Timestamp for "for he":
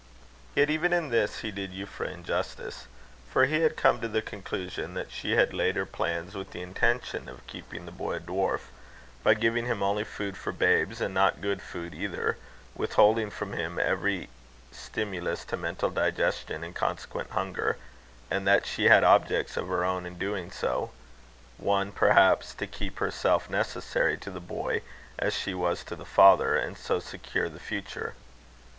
3.29-3.59